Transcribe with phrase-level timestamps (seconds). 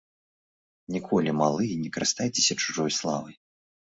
[0.95, 3.35] Ніколі, малыя, не карыстайцеся чужой славай.